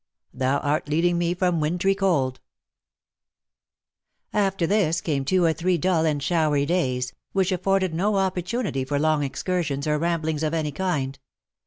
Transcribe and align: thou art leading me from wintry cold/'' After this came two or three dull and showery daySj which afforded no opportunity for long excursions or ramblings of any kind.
thou 0.33 0.57
art 0.61 0.89
leading 0.89 1.15
me 1.19 1.35
from 1.35 1.59
wintry 1.59 1.93
cold/'' 1.93 2.39
After 4.33 4.65
this 4.65 4.99
came 4.99 5.23
two 5.25 5.43
or 5.43 5.53
three 5.53 5.77
dull 5.77 6.07
and 6.07 6.23
showery 6.23 6.65
daySj 6.65 7.13
which 7.33 7.51
afforded 7.51 7.93
no 7.93 8.15
opportunity 8.15 8.83
for 8.83 8.97
long 8.97 9.21
excursions 9.21 9.85
or 9.85 9.99
ramblings 9.99 10.41
of 10.41 10.55
any 10.55 10.71
kind. 10.71 11.19